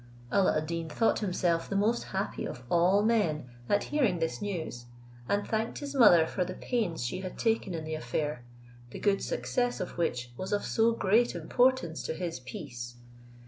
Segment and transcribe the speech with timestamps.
[0.31, 4.85] Alla ad Deen thought himself the most happy of all men at hearing this news,
[5.29, 8.43] and thanked his mother for the pains she had taken in the affair,
[8.89, 12.95] the good success of which was of so great importance to his peace.